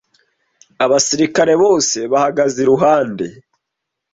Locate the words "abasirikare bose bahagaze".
0.85-2.57